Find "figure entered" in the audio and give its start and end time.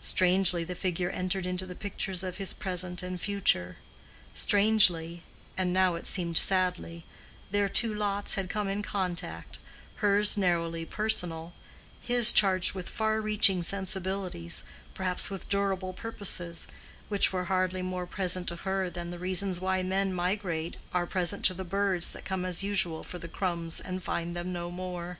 0.76-1.46